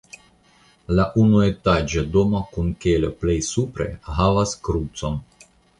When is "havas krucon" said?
4.19-5.27